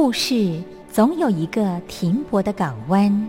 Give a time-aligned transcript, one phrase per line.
[0.00, 3.28] 故事总有一个停泊的港湾。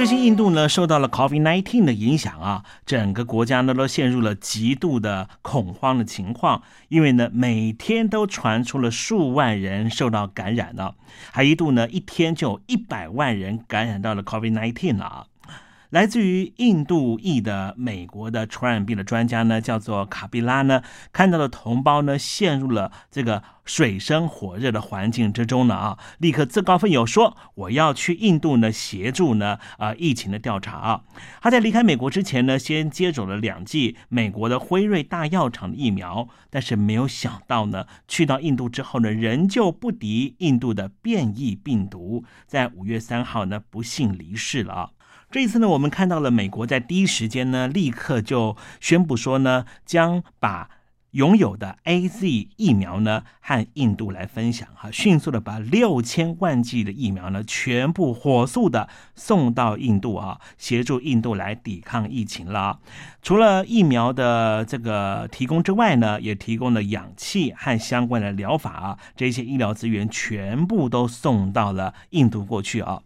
[0.00, 10.94] 最近印度呢受到了 COVID-19 的影响啊，整个国家呢都陷入了极度的恐慌的情况，因为呢每天都传出了数万人受到感染了，
[11.30, 15.26] 还一度呢一天就一百万人感染到了 COVID-19 了啊。
[15.90, 20.82] 来自于印度裔的美国的传染病的专家呢，叫做卡比拉呢，
[21.12, 31.02] 看到了同胞呢陷入了这个水深火热的环境之中呢啊，立刻自告奋勇说我要去印度呢协助呢啊疫情的调查啊。
[31.40, 44.90] 他在离开美国之前呢，先接种了两剂美国的辉瑞大药厂的疫苗，但是没有想到呢，去到印度之后呢，仍旧不敌印度的变异病毒，在五月三号呢不幸离世了啊。
[45.30, 50.68] 这一次呢，我们看到了美国在第一时间呢，立刻就宣布说呢，将把
[51.12, 62.80] 拥有的 A Z 疫苗呢和印度来分享哈，迅速的把六千万剂的疫苗呢全部火速的送到印度啊，协助印度来抵抗疫情了。
[63.22, 73.00] 除了疫苗的这个提供之外呢，也提供了氧气和相关的疗法啊，这些医疗资源全部都送到了印度过去啊。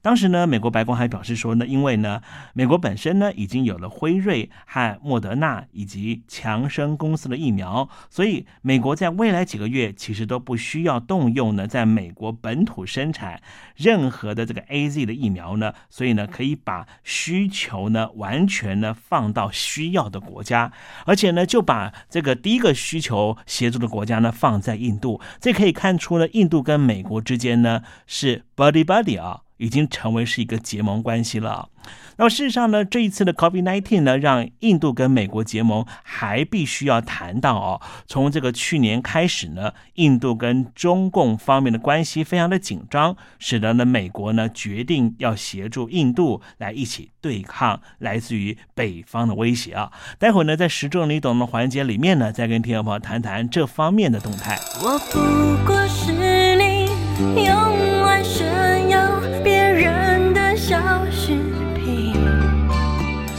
[0.00, 2.22] 当时呢，美国白宫还表示说呢，因为呢，
[2.54, 13.40] 美国本身呢已经有了辉瑞和莫德纳以及强生公司的疫苗，所以美国在未来几个月其实都不需要动用呢，在美国本土生产
[13.76, 20.72] 任何的这个 A Z 的疫苗呢，所以呢，可以把需求呢完全呢放到需要的国家，
[21.06, 29.42] 而且呢，就把这个第一个需求协助的国家呢放在印度，这可以看出呢，印度跟美国之间呢是 buddy buddy 啊。
[29.58, 31.68] 已经成为是一个结盟关系了。
[32.16, 37.80] 那么事实上呢，这一次的 COVID-19 呢，让印度跟美国结盟还必须要谈到哦。
[38.06, 49.92] 从这个去年开始呢，印度跟中共方面的关系非常的紧张，使得呢美国呢决定要协助印度来一起对抗来自于北方的威胁啊。
[50.18, 54.58] 待会呢，在时政你懂的环节里面呢，再跟听众朋友谈谈这方面的动态。
[54.82, 56.12] 我不过是
[56.56, 57.97] 你用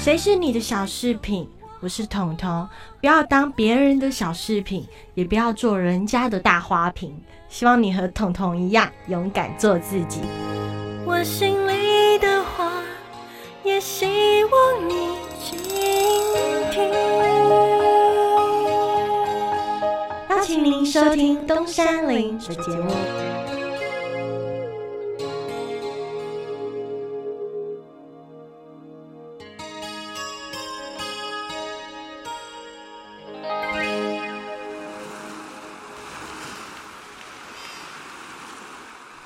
[0.10, 1.48] 谁是你的小饰品？
[1.82, 2.68] 我是彤彤，
[3.00, 7.16] 不要当别人的小饰品，也不要做人家的大花瓶。
[7.48, 10.22] 希望你和彤彤一样，勇敢做自己。
[11.06, 12.82] 我心里的话，
[13.64, 14.08] 也希
[14.46, 14.96] 望你
[15.40, 15.60] 倾
[16.72, 16.92] 听。
[20.28, 23.39] 邀请您收听东山林的节目。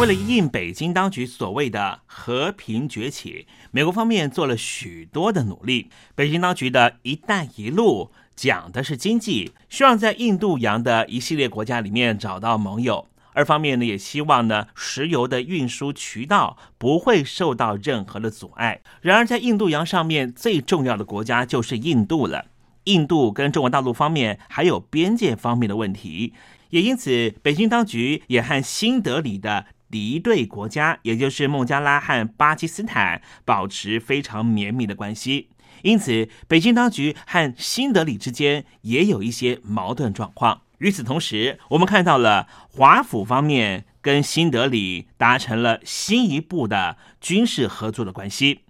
[0.00, 5.90] 为了应北京当局所谓的和平崛起，美国方面做了许多的努力。
[6.14, 18.80] 北京当局的一带一路讲的是经济，希望在印度洋的一系列国家里面找到盟友；二方面呢，也希望呢石油的运输渠道不会受到任何的阻碍。
[19.00, 22.44] 然而，在印度洋上面最重要的国家就是印度了。
[22.84, 26.34] 印度跟中国大陆方面还有边界方面的问题，
[26.70, 29.66] 也因此，北京当局也和新德里的。
[29.90, 35.48] 敌对国家，也就是孟加拉和巴基斯坦，保持非常绵密的关系。
[35.82, 40.62] 因此，北京当局和新德里之间也有一些矛盾状况。
[40.78, 48.60] 与此同时，我们看到了华府方面跟新德里达成了新一步的军事合作的关系。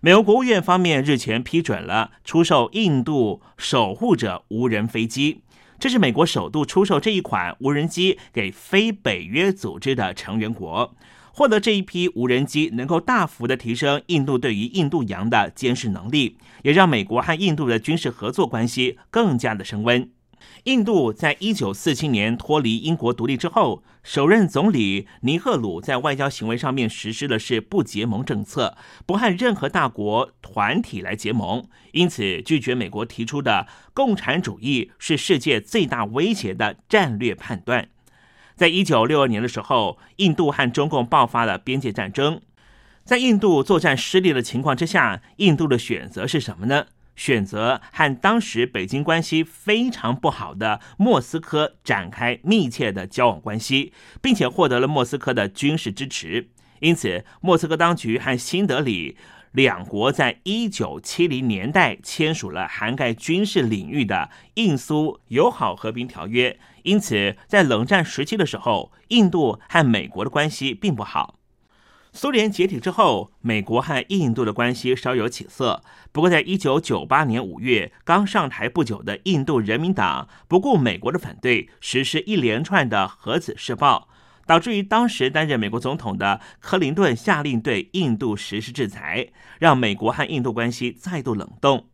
[0.00, 5.42] 美国国务院方面日前批准了出售印度守护者无人飞机。
[5.80, 10.92] 这是美国首度出售这一款无人机给非北约组织的成员国，
[11.32, 20.10] 获得这一批无人机能够大幅的提升印度对于印度洋的监视能力，也让美国和印度的军事合作关系更加的升温。
[20.64, 28.76] 印度在一九四七年脱离英国独立之后，首任总理尼赫鲁在外交行为上面实施的是不结盟政策，
[29.06, 37.88] 不和任何大国团体来结盟，因此拒绝美国提出的共产主义是世界最大威胁的战略判断。
[38.54, 42.40] 在一九六二年的时候，印度和中共爆发了边界战争，
[43.04, 46.86] 在印度作战失利的情况之下，印度的选择是什么呢？
[47.18, 56.48] 选择和当时北京关系非常不好的莫斯科展开密切的交往关系，并且获得了莫斯科的军事支持。
[56.78, 59.16] 因此，莫斯科当局和新德里
[59.50, 66.56] 两国在一九七零年代签署了涵盖军事领域的印苏友好和平条约。
[66.84, 71.34] 因此，在冷战时期的时候，印度和美国的关系并不好。
[72.20, 75.84] 苏联解体之后，美国和印度的关系稍有起色。
[76.10, 84.08] 不过，在一九九八年五月刚上台不久的印度人民党，不顾美国的反对，实施一连串的核子试爆，
[84.48, 89.28] 导致于当时担任美国总统的克林顿下令对印度实施制裁，
[89.60, 91.86] 让美国和印度关系再度冷冻。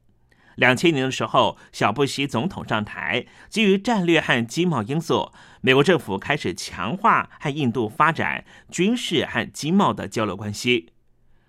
[0.56, 10.90] 两千年的时候，小布希总统上台，基于战略和经贸因素，美国政府开始强化和印度发展军事和经贸的交流关系。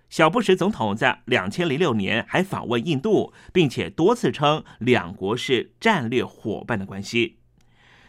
[0.10, 7.40] 小布什总统在两千零六年还访问印度，并且多次称两国是战略伙伴的关系。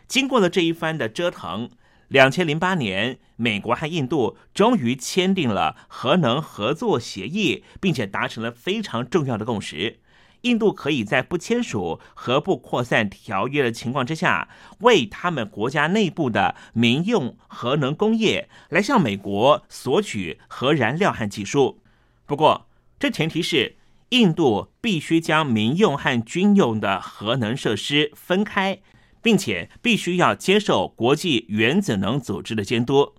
[0.06, 1.70] 经过了这一番的折腾，
[2.08, 9.98] 两千零八年，美国和印度终于签订了核能合作协议，并且达成了非常重要的共识。
[10.46, 14.48] 印度可以在不签署核不扩散条约的情况之下，
[14.78, 21.82] 为他们国家内部的民用核能工业来向美国索取核燃料和技术。
[22.26, 23.76] 不过，这前提是
[24.10, 28.78] 印度必须将民用和军用的核能设施分开，
[29.20, 33.14] 并且必须要接受国际原子能组织的监督。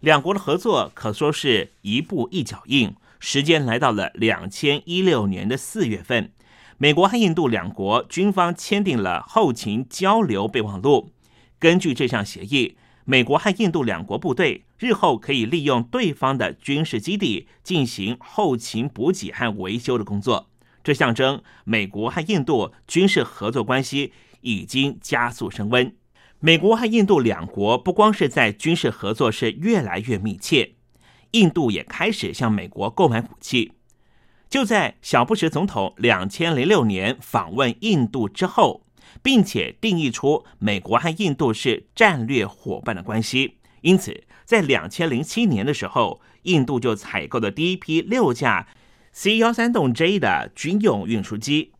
[0.00, 2.94] 两国的合作可说是一步一脚印。
[3.20, 6.33] 时间来到了两千一六年的四月份。
[6.78, 11.10] 美国和印度两国军方签订了后勤交流备忘录。
[11.58, 20.50] 根据这项协议，美国和印度两国部队日后可以利用对方的军事基地进行后勤补给和维修的工作。
[20.82, 25.94] 这象征美国和印度军事合作关系已经加速升温。
[26.40, 30.74] 美国和印度两国不光是在军事合作是越来越密切。
[31.30, 33.72] 印度也开始向美国购买武器。
[34.48, 38.82] 就在小布什总统两千零六年访问印度之后，
[39.22, 48.68] 并且定义出美国和印度是战略伙伴的关系，因此在两千零七年的时候，印度就采购了第一批六架
[49.12, 51.72] C 幺三栋 J 的军用运输机。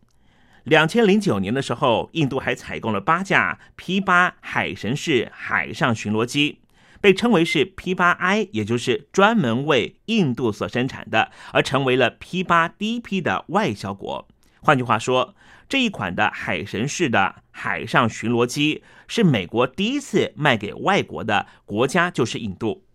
[0.64, 6.60] 两千零九年的时候，印度还采购了八架 P 八海神式海上巡逻机，
[7.04, 14.26] 被称为是 P 八 I，也就是专门为印度所生产的，而成为了 P 八第一批的外销国。
[14.62, 15.34] 换句话说，
[15.68, 22.86] 这一款的海神式的海上巡逻机是美国第一次卖给外国的国家，就是印度。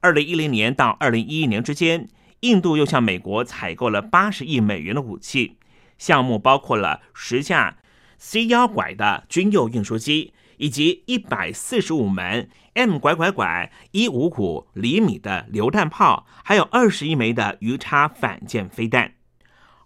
[0.00, 2.08] 二零一零年到二零一一年之间，
[2.40, 5.56] 印度又向美国采购了八十亿美元的武器。
[5.96, 7.78] 项目包括了十架
[8.18, 19.14] C 幺拐的军用运输机，以及一百四十五门 M 拐拐拐一五五厘米的榴弹炮，还有二十一枚的鱼叉反舰飞弹。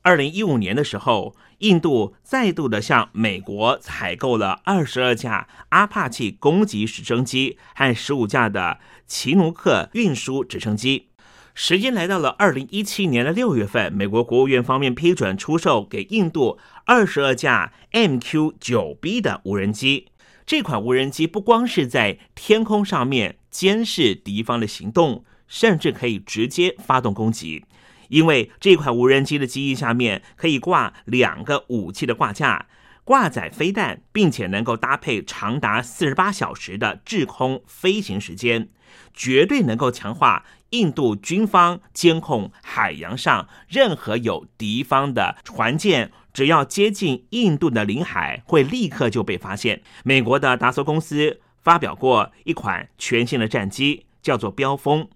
[0.02, 11.09] 二零一五年的时候，印度再度的向美国采购了二十二架阿帕奇攻击直升机和十五架的奇努克运输直升机。
[11.54, 20.09] 时间来到了二零一七年的六月份，美国国务院方面批准出售给印度二十二架 MQ 九 B 的无人机。
[20.46, 27.64] 这款无人机不光是在天空上面监视敌方的行动，甚至可以直接发动攻击。
[28.08, 32.66] 因为这款无人机的机翼下面可以挂两个武器的挂架，
[33.02, 38.68] 挂载飞弹，并且能够搭配长达四十八小时的制空飞行时间，
[39.14, 40.44] 绝对能够强化。
[40.70, 49.82] 印度军方监控海洋上任何有敌方的船舰，只要接近印度的领海，会立刻就被发现。
[50.04, 55.08] 美国的达索公司发表过一款全新的战机，叫做标风，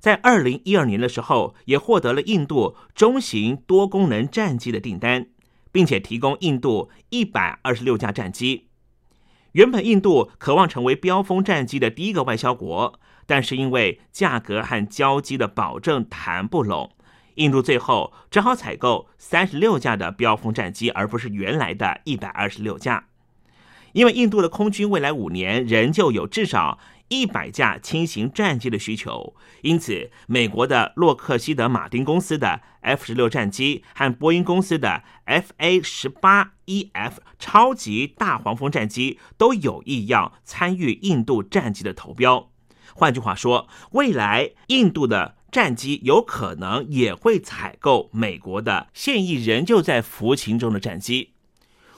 [0.00, 5.26] 在二零一二年的时候，也获得了印度中型多功能战机的订单，
[5.70, 8.68] 并且提供印度一百二十六架战机。
[9.52, 12.98] 原本印度渴望成为标风战机的第一个外销国。
[13.26, 16.90] 但是因为价格和交机的保证谈不拢，
[17.34, 23.06] 印度最后只好采购三十六架的标风战机，而不是原来的一百二十六架。
[23.92, 42.50] 因为印度的空军未来五年仍旧有至少一百架轻型战机的需求，因此美国的洛克希德马丁公司的 F 十六战机和波音公司的 FA 十八 EF 超级大黄蜂战机都有意要参与印度战机的投标。
[42.96, 51.30] 换句话说，未来印度的战机有可能也会采购美国的现役仍旧在服勤中的战机。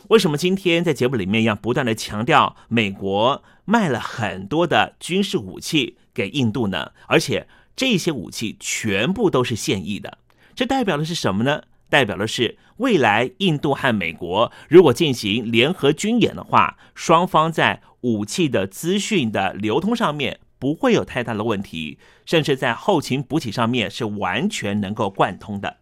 [0.08, 6.92] 为什么今天在节目里面要不断的强调美国卖了很多的军事武器给印度呢？
[7.06, 10.18] 而且这些武器全部都是现役的，
[10.54, 11.62] 这代表的是什么呢？
[11.88, 20.40] 代表的是未来印度和美国如果进行联合军演的话，双方在武器的资讯的流通上面。
[20.58, 25.78] 不会有太大的问题，甚至在后勤补给上面是完全能够贯通的。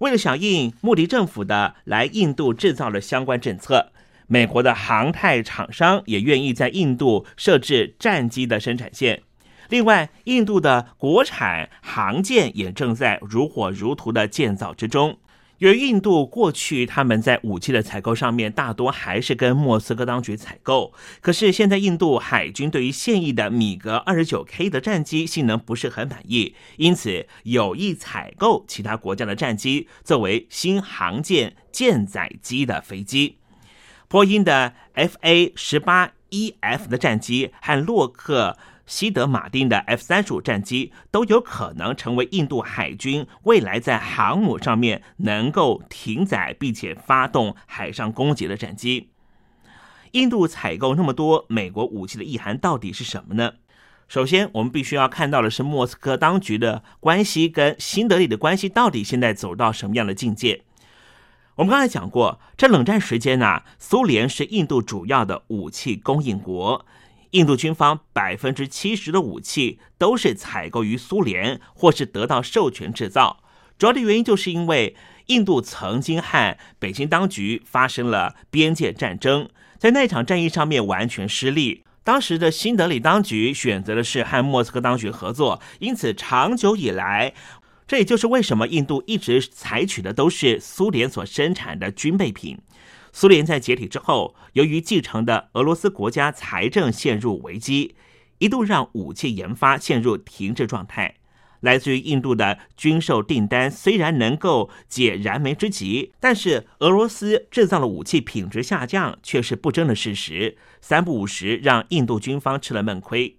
[0.00, 3.92] 为了响应穆迪政府的来印度制造的相关政策，
[4.26, 9.22] 美国的航太厂商也愿意在印度设置战机的生产线。
[9.68, 15.18] 另外，印度的国产航舰也正在如火如荼的建造之中。
[15.60, 33.36] 由于印度过去他们在武器的采购上面大多还是跟莫斯科当局采购，可是现在印度海军对于现役的米格二十九 K 的战机性能不是很满意，因此有意采购其他国家的战机作为新航舰舰载机的飞机。
[34.08, 38.56] 波音的 FA 十八 EF 的战机和洛克。
[38.90, 49.10] 西德马丁的 F 三十五战机都有可能成为印度海军未来在航母上面能够停载并且发动海上攻击的战机。
[50.10, 53.52] 印度采购那么多美国武器的意涵到底是什么呢？
[54.08, 60.62] 首先，我们必须要看到的是莫斯科当局的关系跟新德里的关系到底现在走到什么样的境界？
[61.54, 66.84] 我们刚才讲过，这冷战时间呢，苏联是印度主要的武器供应国。
[67.32, 73.42] 印度军方百分之七十的武器都是采购于苏联，或是得到授权制造。
[73.78, 74.94] 主要的原因就是因为
[75.26, 81.84] 印度曾经和北京当局发生了边界战争，在那场战役上面完全失利。
[82.02, 87.32] 当时的新德里当局选择的是和莫斯科当局合作，因此长久以来，
[87.86, 92.58] 这也就是为什么印度一直采取的都是苏联所生产的军备品。
[93.12, 97.94] 苏联在解体之后，由于继承的俄罗斯国家财政陷入危机，
[98.38, 101.16] 一度让武器研发陷入停滞状态。
[101.60, 110.56] 来自于印度的军售订单虽然能够解燃眉之急，但是俄罗斯制造的武器品质下降却是不争的事实。
[110.80, 113.36] 三不五时，让印度军方吃了闷亏。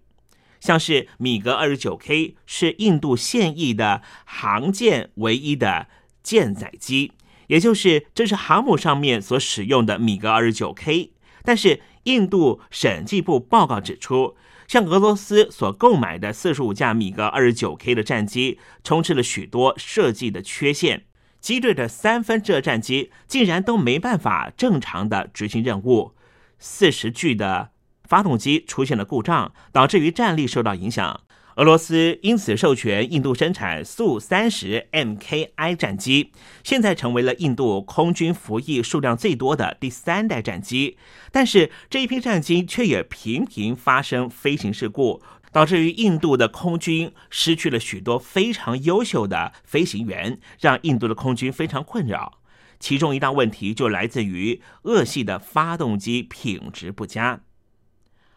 [0.59, 5.87] 像是米格二十九 K 是印度现役的航舰唯一的
[6.21, 7.13] 舰载机，
[7.51, 11.11] 也就是这是航母上面所使用的米格二十九 K。
[11.43, 14.35] 但是印度审计部报告指出。
[14.71, 21.03] 向俄罗斯所购买的四十五架米格二十九 K 的战机，充斥了许多设计的缺陷，
[21.41, 26.13] 机队的三分之二战机竟然都没办法正常的执行任务，
[26.57, 27.71] 四十具的
[28.05, 31.19] 发动机出现了故障，导致于战力受到影响。
[31.57, 36.31] 俄罗斯因此授权印度生产苏三十 Mki 战机，
[36.63, 40.97] 现在成为了印度空军服役数量最多的第三代战机。
[41.29, 52.39] 但是这一批战机却也频频发生飞行事故，导致于印度的空军失去了许多非常优秀的飞行员，让印度的空军非常困扰。
[52.79, 57.41] 其中一大问题就来自于俄系的发动机品质不佳。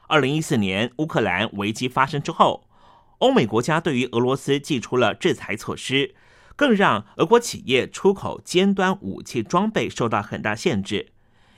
[0.09, 2.66] 二零一四年乌克兰危机发生之后。
[3.24, 6.14] 欧美国家对于俄罗斯寄出了制裁措施，
[6.56, 11.08] 更让俄国企业出口尖端武器装备受到很大限制。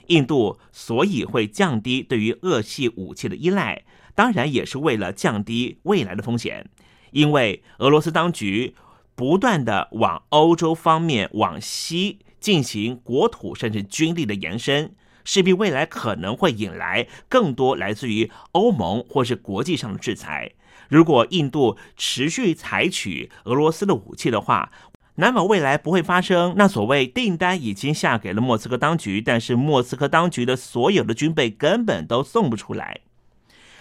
[0.05, 3.83] 印度所以会降低对于恶系武器的依赖，
[4.15, 6.69] 当然也是为了降低未来的风险。
[7.11, 8.73] 因为俄罗斯当局
[9.13, 20.53] 不断的往欧洲方面往西进行国土甚至军力的延伸，势必未来可能会引来更多来自于欧盟或是国际上的制裁。
[20.89, 24.71] 如果印度持续采取俄罗斯的武器的话，
[25.15, 32.99] 难保未来不会发生那所谓订单已经下给了莫斯科当局，但是莫斯科当局的所有的军备根本都送不出来。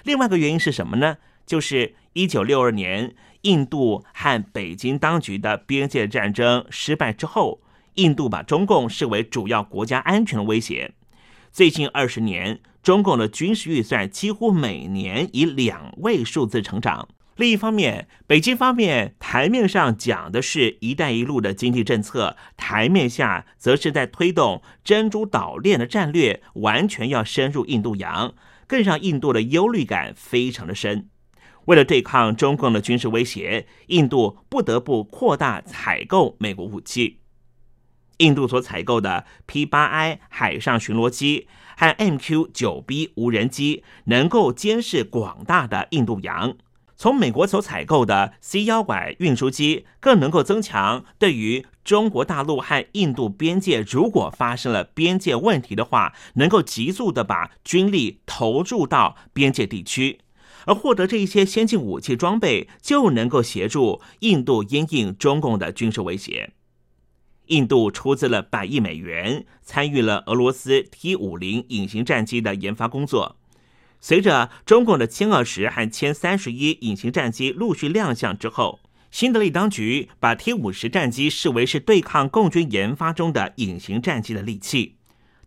[0.02, 1.18] 另外一个原因是什么呢？
[1.44, 7.60] 就是一九六二年印度和北京当局的边界战争失败之后，
[7.94, 10.92] 印度把中共视为主要国家安全威胁。
[11.56, 12.60] 最近二十年。
[12.82, 17.08] 中共的军事预算几乎每年以两位数字成长。
[17.36, 28.34] 另一方面，北京方面台面上讲的是一带一路的经济政策，台面下则是在推动珍珠岛链的战略，完全要深入印度洋，
[28.66, 31.08] 更让印度的忧虑感非常的深。
[31.64, 37.20] 为了对抗中共的军事威胁，印度不得不扩大采购美国武器。
[38.18, 41.48] 印度所采购的 P 八 I 海上巡逻机。
[41.78, 46.56] 和 MQ 九 B 无人机能够监视广大的印度洋，
[46.96, 60.20] 从美国所采购的 C 幺拐运输机更能够增强对于中国大陆和印度边界，如果发生了边界问题的话，能够急速的把军力投入到边界地区，
[60.64, 66.54] 而获得这一些先进武器装备，就能够协助印度因应中共的军事威胁。
[67.46, 73.36] 印度出资了百亿美元，参与了俄罗斯 T 五零隐形战机的研发工作。
[74.00, 78.80] 随着中共的歼二十和歼三十一隐形战机陆续亮相之后，
[79.10, 84.96] 新德里当局把 T 五十战机视为是对抗共军研发中的隐形战机的利器。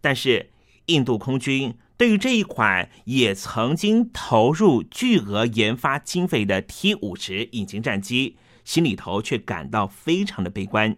[0.01, 0.49] 但是，
[0.88, 10.95] 印度空军对于这一款也曾经投入巨额研发经费的 T 五十隐形战机，心里头却感到非常的悲观。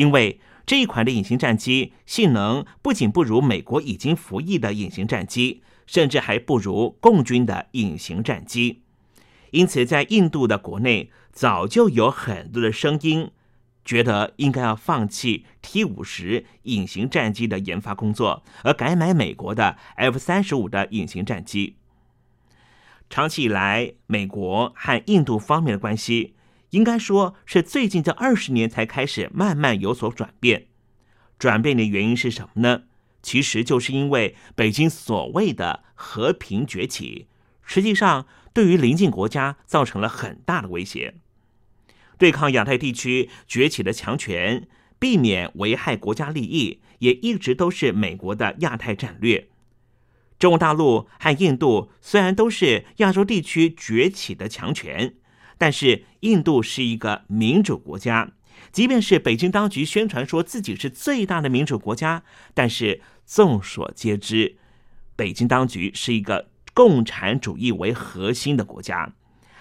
[0.00, 8.80] 因为这一款的隐形战机性能不仅不如美国已经服役的隐形战机，甚至还不如共军的隐形战机。
[9.50, 13.30] 因此，在印度的国内早就有很多的声音，
[13.84, 21.76] 觉得应该要放弃 T 五十隐形战机的研发工作，而改买美国的 F 三十五的隐形战机。
[23.10, 26.36] 长期以来，美国和印度方面的关系。
[26.70, 30.66] 应该说是最近这二十年才开始慢慢有所转变。
[31.38, 32.82] 转变的原因是什么呢？
[33.22, 37.28] 其实就是因为北京所谓的和平崛起，
[37.62, 41.14] 实际上对于邻近国家造成了很大的威胁。
[42.18, 49.48] 对抗亚太地区崛起的强权，避免危害国家利益，也一直都是美国的亚太战略。
[50.38, 55.14] 中国大陆和印度虽然都是亚洲地区崛起的强权。
[55.60, 58.32] 但是印度是一个民主国家，
[58.72, 62.22] 即便是北京当局宣传说自己是最大的民主国家，
[62.54, 64.56] 但是众所皆知，
[65.14, 69.12] 北京当局是一个共产主义为核心的国家，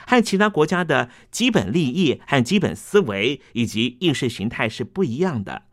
[0.07, 5.63] 和其他国家的基本利益和基本思维以及意识形态是不一样的。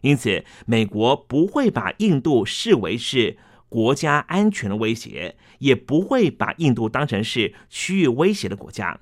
[0.00, 3.36] 因此，美国不会把印度视为是
[3.68, 9.00] 国家安全的威胁，也不会把印度当成是区域威胁的国家。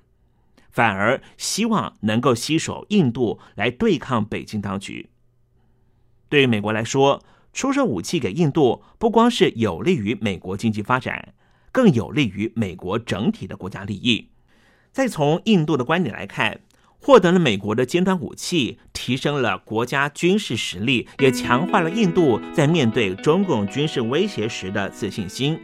[0.73, 5.11] 反而希望能够携手印度来对抗北京当局。
[6.29, 11.35] 对于美国来说，出售武器给印度，不光是有利于美国经济发展，
[11.71, 14.31] 更有利于美国整体的国家利益。
[14.91, 16.61] 再从印度的观点来看，
[16.99, 25.61] 获得了美国的尖端武器，提升了国家军事实力，也强化了印度在面对中共军事威胁时的自信心。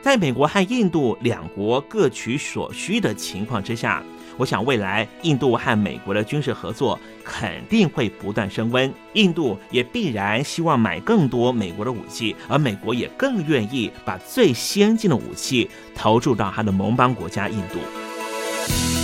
[0.00, 4.04] 在美国和印度两国各取所需的情况之下，
[4.36, 8.92] 我想未来印度和美国的军事合作肯定会不断升温。
[9.12, 19.03] 印度也必然希望买更多美国的武器，而美国也更愿意把最先进的武器投注到他的盟邦国家印度。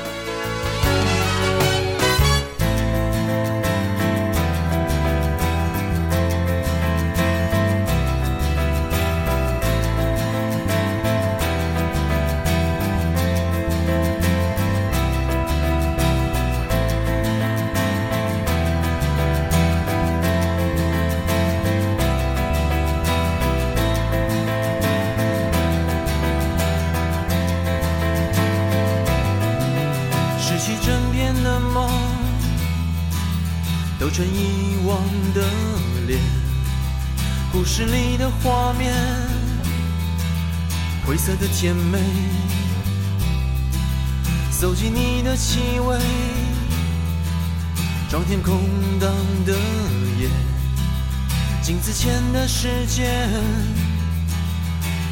[52.61, 53.09] 前的世界，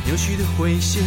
[0.05, 1.01] 扭曲的回线。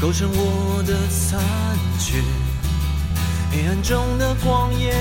[0.00, 1.40] 构成我的残
[1.98, 2.22] 缺，
[3.50, 4.94] 黑暗中的光焰，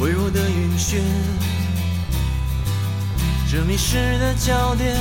[0.00, 0.96] 微弱的晕眩，
[3.50, 4.96] 这迷失的焦点，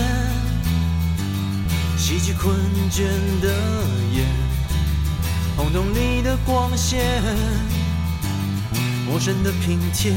[1.97, 2.53] 袭击困
[2.91, 3.03] 倦
[3.41, 3.47] 的
[4.13, 4.25] 眼，
[5.55, 7.23] 轰动你的光线，
[9.07, 10.13] 陌生的拼贴。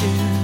[0.00, 0.37] passion.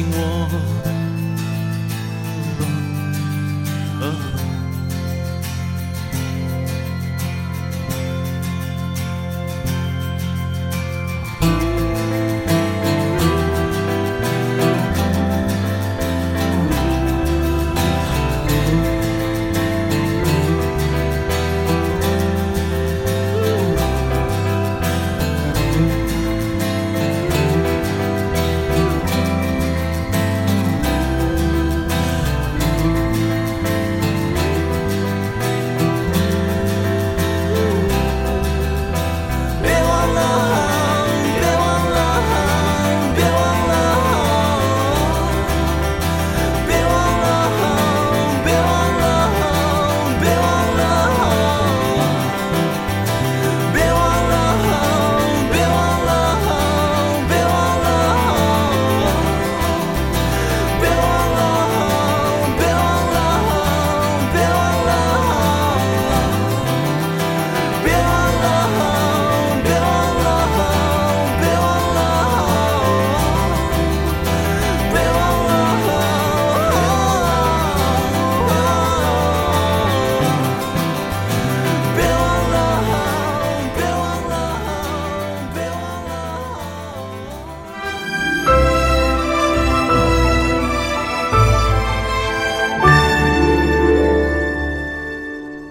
[0.00, 0.69] 醒我。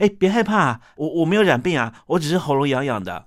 [0.00, 3.26] 哎，别害怕，我我没有染病啊，我只是喉咙痒痒的。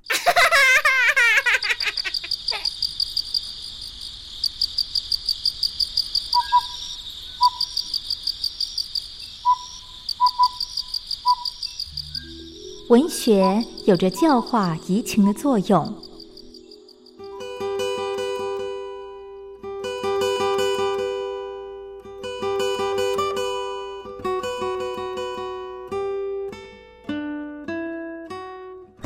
[12.89, 16.12] 文学有着教化移情的作用。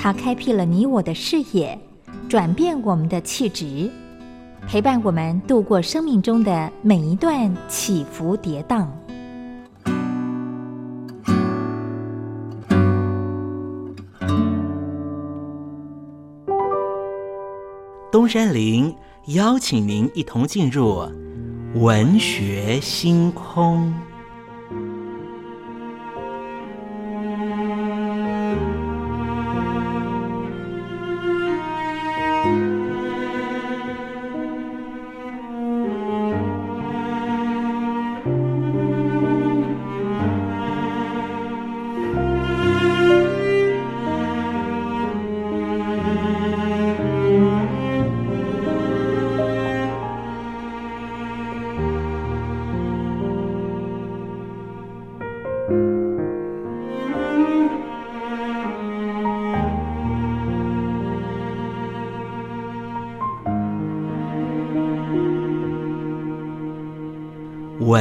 [0.08, 1.78] 它开辟了你我的视野，
[2.30, 3.92] 转变我们的气质，
[4.66, 8.88] 陪伴我们度过生命中的每一段起伏跌宕。
[18.10, 18.96] 东山林
[19.36, 21.06] 邀请您一同进入
[21.76, 23.94] 文学星空。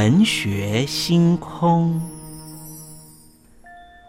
[0.07, 2.01] 文学星空，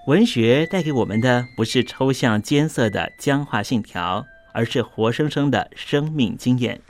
[0.07, 6.81] 文学带给我们的不是抽象艰涩的僵化信条，而是活生生的生命经验。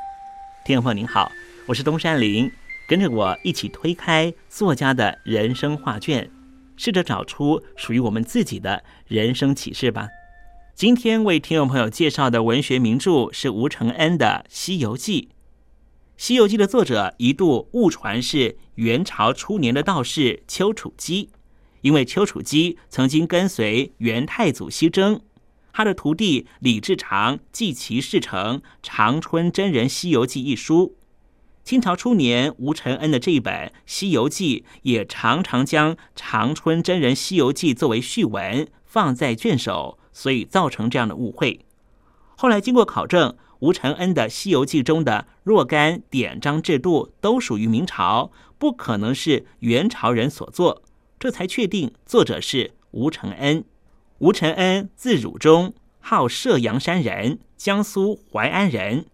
[0.63, 1.33] 听众朋友您好，
[1.65, 2.53] 我是东山林，
[2.87, 6.31] 跟着我一起推开作家的人生画卷，
[6.77, 10.11] 试着找出属于我们自己的人生启示吧。
[10.75, 15.23] 今天为听众朋友介绍的文学名著是吴承恩的《西游记》。
[16.19, 21.31] 《西游记》的作者一度误传是元朝初年的道士丘处机，
[21.83, 25.21] 因为丘处机曾经跟随元太祖西征，
[25.73, 30.97] 他的徒弟李志长记其事成《长春真人西游记》一书。
[31.63, 41.61] 清朝初年，吴承恩的这一本《西游记》也常常将《长春真人西游记》作为序文放在卷首，所以造成这样的误会。
[42.37, 43.37] 后来经过考证。
[43.61, 50.83] 吴承恩的《西游记》中的若干典章制度都属于明朝，不可能是元朝人所作，
[51.19, 53.65] 这才确定作者是吴承恩。
[54.19, 59.07] 吴承恩字汝忠，号射阳山人，江苏淮安人，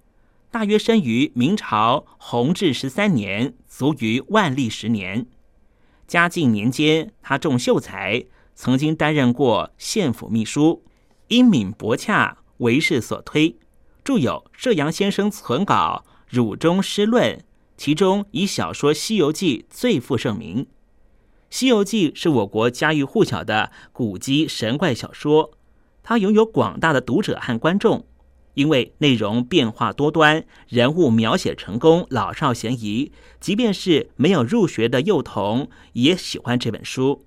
[0.51, 5.27] 大约生于明朝弘治十三年，卒于万历十年。
[6.07, 10.85] 嘉靖年间，他重秀才，曾经担任过县府秘书，
[11.29, 13.57] 英敏博洽，为世所推。
[14.05, 17.39] 著有《射阳先生存稿》《汝中诗论》，
[17.79, 20.65] 其中以小说《西游记》最负盛名。
[21.49, 25.53] 《西游记》是我国家喻户晓的古籍神怪小说，
[26.03, 28.07] 它拥有广大的读者和观众，
[28.53, 37.25] 因为内容变化多端，人物描写成功，老少咸宜，即便是没有入学的幼童也喜欢这本书。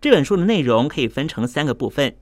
[0.00, 2.16] 这本书的内容可以分成三个部分，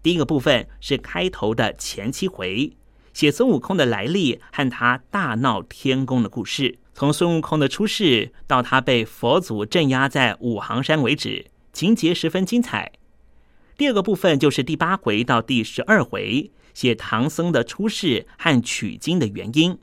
[0.00, 2.76] 第一个部分是开头的前七回。
[3.12, 12.92] 写孙悟空的来历和他大闹天宫的故事，从孙悟空的出世到他被佛祖镇压在五行山为止，情节十分精彩。
[13.76, 19.78] 第二个部分就是第八回到第十二回，写唐僧的出世和取经的原因。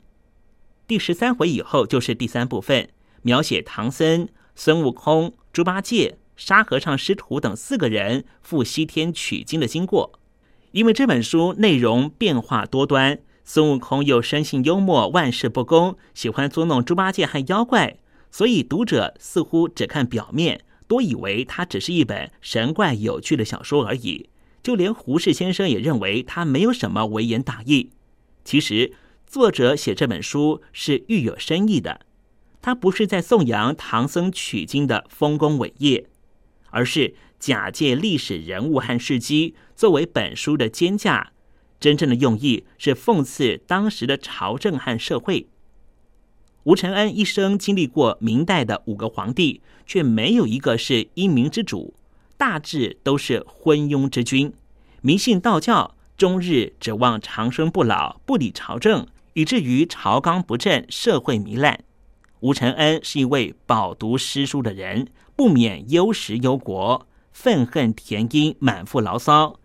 [0.86, 2.88] 第十三回以后就是第三部分，
[3.22, 10.18] 描写唐僧、孙悟空、猪八戒、沙和尚师徒等四个人赴西天取经的经过。
[10.78, 17.98] 因为这本书内容变化多端，孙悟空又生性幽默、万事不恭，喜欢捉弄猪八戒和妖怪，
[18.30, 24.28] 所以读者似乎只看表面，多以为它只是一本神怪有趣的小说而已。
[24.62, 27.90] 就连胡适先生也认为它没有什么微言大义。
[28.44, 28.92] 其实，
[29.26, 32.02] 作者写这本书是寓有深意的，
[32.62, 36.06] 他不是在颂扬唐僧取经的丰功伟业，
[36.70, 41.32] 而是假借历史人物和事迹作为本书的肩架。
[41.80, 45.48] 真正的用意是讽刺当时的朝政和社会。
[46.64, 51.94] 吴承恩一生经历过明代的五个皇帝，却没有一个是英明之主，
[52.36, 54.52] 大致都是昏庸之君，
[55.00, 61.84] 迷信道教，终日指望长生不老，不理朝政，以至于朝纲不正，社会糜烂。
[62.40, 67.07] 吴承恩是一位饱读诗书的人，不免忧时忧国，
[67.40, 69.60] 愤恨填膺，满腹牢骚。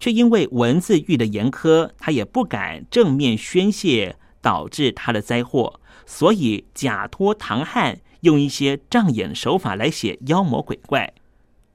[0.00, 11.14] 却因为文字狱的严苛，他也不敢正面宣泄，导致他的灾祸，所以假托唐汉，用一些障眼手法来写妖魔鬼怪。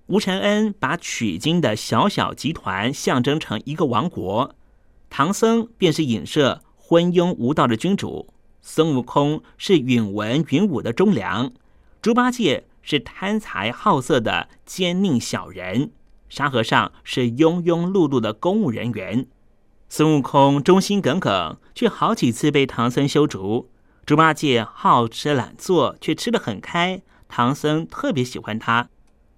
[0.07, 4.53] 吴承恩把取经的小小集团象征成一个王国，
[5.09, 8.27] 唐僧便是影射昏庸无道的君主，
[8.61, 11.53] 孙悟空是允文允武的忠良，
[12.01, 15.91] 猪八戒是贪财好色的奸佞小人。
[16.29, 19.27] 沙和尚是庸庸碌碌的公务人员，
[19.89, 23.67] 孙悟空忠心耿耿，却好几次被唐僧修竹；
[24.05, 28.87] 猪八戒好吃懒做，却吃得很开，唐僧特别喜欢他。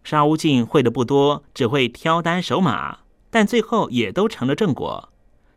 [0.03, 2.99] 沙悟净会的不多，只会挑担守马，
[3.31, 5.09] 但最后也都成了正果，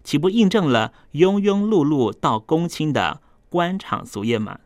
[0.02, 3.20] 岂不印证了庸庸碌碌到公卿的
[3.50, 4.60] 官场俗业吗？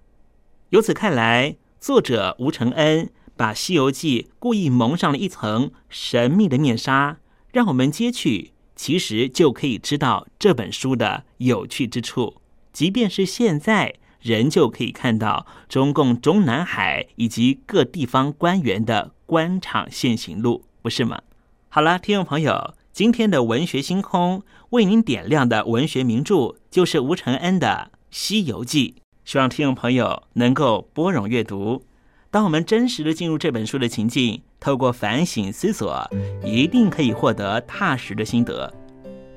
[0.68, 3.10] 由此看来，作者吴承恩。
[3.36, 7.20] 把《西游记》故意蒙上了一层神秘的面纱，
[7.52, 12.42] 让我们揭去，其实就可以知道这本书的有趣之处。
[12.70, 21.22] 即便是现在，仍旧可以看到中共中南海以及各地方官员的官场现行录，不是吗？
[21.70, 31.84] 好了，听众朋友，今天的文学星空为您点亮的文学名著就是吴承恩的《西游记》，希望听众朋友能够拨冗阅读。
[32.30, 36.08] 当我们真实的进入这本书的情境，透过反省思索，
[36.44, 38.72] 一定可以获得踏实的心得。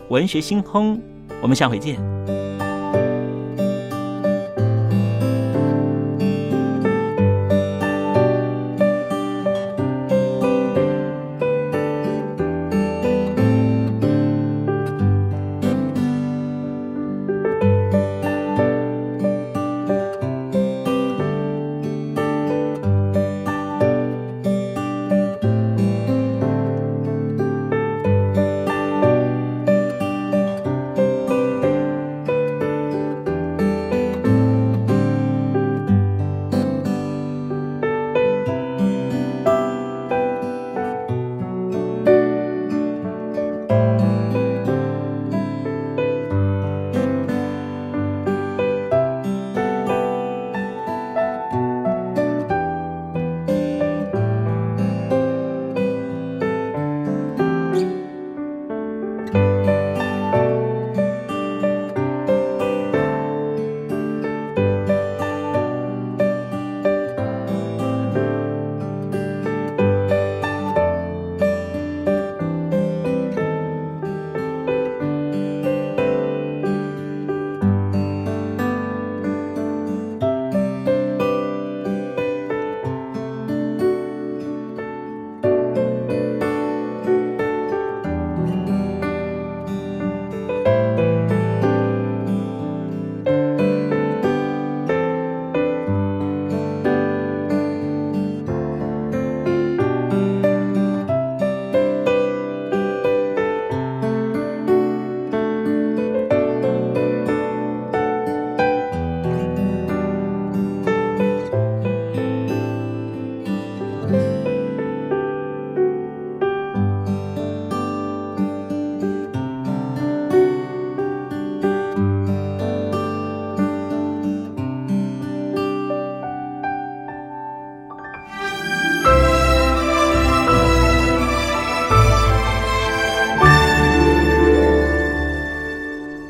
[0.10, 1.02] 文学星空，
[1.42, 2.43] 我们下回见。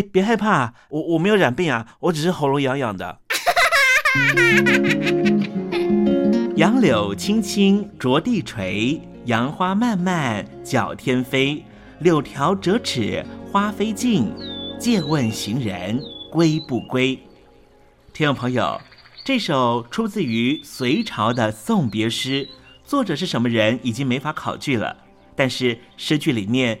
[0.00, 3.18] 别害怕，我我没有染病啊，我只是喉咙痒痒的。
[6.56, 11.64] 杨柳青青着地垂，杨花漫漫搅天飞。
[12.00, 14.32] 柳条折尺花飞尽，
[14.78, 17.18] 借问行人归不归？
[18.12, 18.80] 听众朋友，
[19.24, 22.48] 这首出自于隋朝的送别诗，
[22.84, 24.96] 作者是什么人已经没法考据了。
[25.34, 26.80] 但是诗句里面